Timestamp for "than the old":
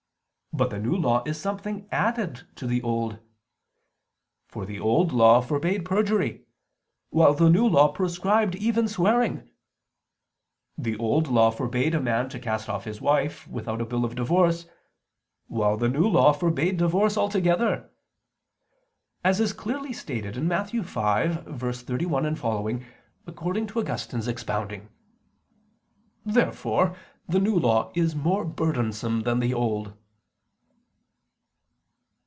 29.21-29.93